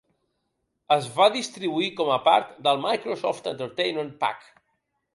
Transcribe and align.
Es 0.95 1.09
va 1.17 1.27
distribuir 1.35 1.91
com 2.01 2.11
a 2.15 2.19
part 2.31 2.57
del 2.71 2.83
Microsoft 2.89 3.55
Entertainment 3.55 4.15
Pack. 4.27 4.53